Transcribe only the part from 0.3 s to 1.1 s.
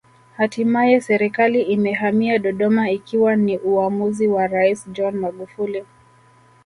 Hatimaye